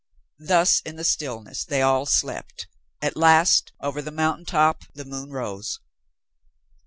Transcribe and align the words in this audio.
Thus 0.39 0.79
in 0.81 0.95
the 0.95 1.03
stillness 1.03 1.63
they 1.63 1.83
all 1.83 2.07
slept; 2.07 2.65
at 3.03 3.15
last, 3.15 3.71
over 3.81 4.01
the 4.01 4.09
mountain 4.09 4.45
top 4.45 4.83
the 4.95 5.05
moon 5.05 5.29
rose. 5.29 5.79